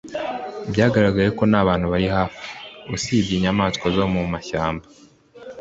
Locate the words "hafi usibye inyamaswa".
2.15-3.85